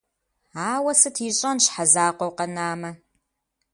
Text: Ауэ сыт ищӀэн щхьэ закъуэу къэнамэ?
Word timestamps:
Ауэ 0.71 0.91
сыт 0.99 1.17
ищӀэн 1.27 1.57
щхьэ 1.63 1.83
закъуэу 1.93 2.35
къэнамэ? 2.37 2.91